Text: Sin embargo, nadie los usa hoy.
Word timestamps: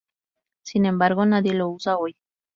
Sin 0.63 0.87
embargo, 0.87 1.27
nadie 1.27 1.53
los 1.53 1.69
usa 1.75 1.95
hoy. 1.99 2.15